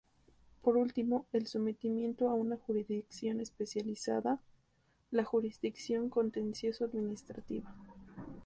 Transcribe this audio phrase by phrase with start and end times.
[0.63, 4.39] Por último, el sometimiento a una jurisdicción especializada,
[5.11, 7.75] la jurisdicción Contencioso-Administrativa.